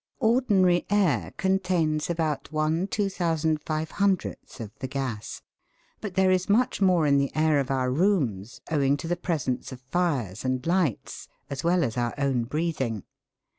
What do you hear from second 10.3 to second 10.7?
and